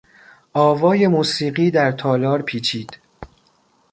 آوای 0.53 1.07
موسیقی 1.07 1.71
در 1.71 1.91
تالار 1.91 2.41
پیچید. 2.41 2.97